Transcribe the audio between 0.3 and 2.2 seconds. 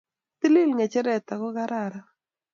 Tilil ngecheret ako kararan